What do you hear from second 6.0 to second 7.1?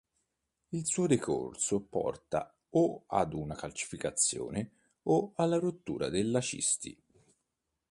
della cisti.